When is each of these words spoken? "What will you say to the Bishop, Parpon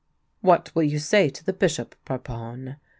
"What 0.41 0.73
will 0.73 0.81
you 0.81 0.97
say 0.97 1.29
to 1.29 1.43
the 1.45 1.53
Bishop, 1.53 1.93
Parpon 2.05 2.77